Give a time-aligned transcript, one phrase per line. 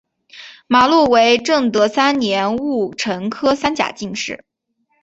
[0.65, 4.43] 马录为正德三年戊辰科三甲进士。